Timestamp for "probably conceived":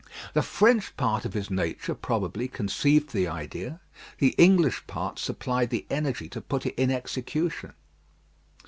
1.93-3.13